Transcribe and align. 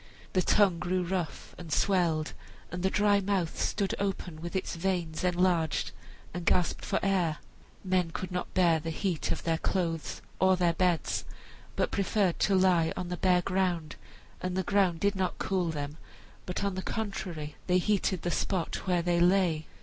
The 0.33 0.41
tongue 0.41 0.79
grew 0.79 1.03
rough 1.03 1.53
and 1.59 1.71
swelled, 1.71 2.33
and 2.71 2.81
the 2.81 2.89
dry 2.89 3.19
mouth 3.21 3.61
stood 3.61 3.93
open 3.99 4.41
with 4.41 4.55
its 4.55 4.75
veins 4.75 5.23
enlarged 5.23 5.91
and 6.33 6.43
gasped 6.43 6.83
for 6.83 6.95
the 6.97 7.05
air. 7.05 7.37
Men 7.83 8.09
could 8.09 8.31
not 8.31 8.51
bear 8.55 8.79
the 8.79 8.89
heat 8.89 9.31
of 9.31 9.43
their 9.43 9.59
clothes 9.59 10.23
or 10.39 10.55
their 10.55 10.73
beds, 10.73 11.23
but 11.75 11.91
preferred 11.91 12.39
to 12.39 12.55
lie 12.55 12.91
on 12.97 13.09
the 13.09 13.17
bare 13.17 13.43
ground; 13.43 13.95
and 14.41 14.57
the 14.57 14.63
ground 14.63 15.01
did 15.01 15.15
not 15.15 15.37
cool 15.37 15.69
them, 15.69 15.97
but, 16.47 16.63
on 16.63 16.73
the 16.73 16.81
contrary, 16.81 17.55
they 17.67 17.77
heated 17.77 18.23
the 18.23 18.31
spot 18.31 18.87
where 18.87 19.03
they 19.03 19.19
lay. 19.19 19.67